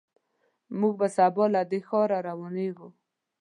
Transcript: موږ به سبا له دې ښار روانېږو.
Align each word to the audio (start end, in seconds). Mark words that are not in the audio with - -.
موږ 0.79 0.93
به 0.99 1.07
سبا 1.17 1.45
له 1.55 1.61
دې 1.71 1.79
ښار 1.87 2.09
روانېږو. 2.29 2.89